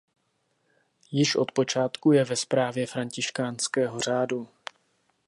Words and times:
Již 1.11 1.35
od 1.35 1.51
počátku 1.51 2.11
je 2.11 2.23
ve 2.23 2.35
správě 2.35 2.87
františkánského 2.87 3.99
řádu. 3.99 4.47